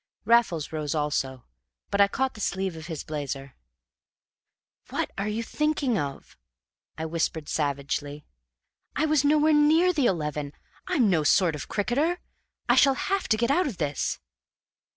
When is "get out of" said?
13.37-13.77